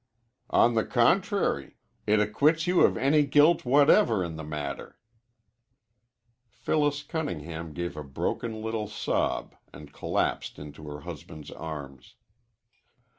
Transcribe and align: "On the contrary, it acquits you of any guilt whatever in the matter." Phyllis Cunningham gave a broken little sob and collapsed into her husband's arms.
"On 0.49 0.73
the 0.73 0.83
contrary, 0.83 1.75
it 2.07 2.19
acquits 2.19 2.65
you 2.65 2.81
of 2.81 2.97
any 2.97 3.21
guilt 3.23 3.65
whatever 3.65 4.23
in 4.23 4.35
the 4.35 4.43
matter." 4.43 4.97
Phyllis 6.49 7.03
Cunningham 7.03 7.71
gave 7.71 7.95
a 7.95 8.03
broken 8.03 8.63
little 8.63 8.87
sob 8.87 9.53
and 9.71 9.93
collapsed 9.93 10.57
into 10.57 10.87
her 10.89 11.01
husband's 11.01 11.51
arms. 11.51 12.15